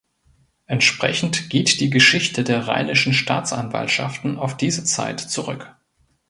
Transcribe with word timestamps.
Entsprechend 0.65 1.51
geht 1.51 1.79
die 1.79 1.91
Geschichte 1.91 2.43
der 2.43 2.67
rheinischen 2.67 3.13
Staatsanwaltschaften 3.13 4.39
auf 4.39 4.57
diese 4.57 4.83
Zeit 4.83 5.19
zurück. 5.19 5.75